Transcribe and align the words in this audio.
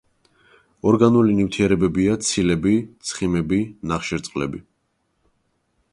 ორგანული 0.91 1.35
ნივთიერებებია: 1.39 2.15
ცილები, 2.29 2.75
ცხიმები, 3.11 3.61
ნახშირწყლები. 3.93 4.67